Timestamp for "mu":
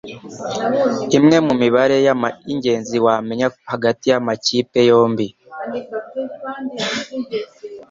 1.45-1.53